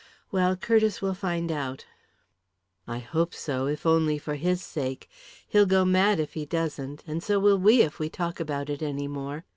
Well, 0.31 0.55
Curtiss 0.55 0.99
will 0.99 1.13
find 1.13 1.51
out." 1.51 1.85
"I 2.87 2.97
hope 2.97 3.35
so, 3.35 3.67
if 3.67 3.85
only 3.85 4.17
for 4.17 4.33
his 4.33 4.59
sake. 4.63 5.07
He'll 5.47 5.67
go 5.67 5.85
mad 5.85 6.19
if 6.19 6.33
he 6.33 6.43
doesn't 6.43 7.03
and 7.05 7.21
so 7.21 7.39
will 7.39 7.59
we, 7.59 7.83
if 7.83 7.99
we 7.99 8.09
talk 8.09 8.39
about 8.39 8.71
it 8.71 8.81
any 8.81 9.07
more. 9.07 9.45